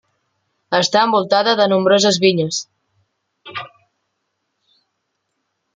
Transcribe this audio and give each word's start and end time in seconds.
Està 0.77 1.03
envoltada 1.07 1.53
de 1.59 1.67
nombroses 1.73 2.19
vinyes. 2.25 2.63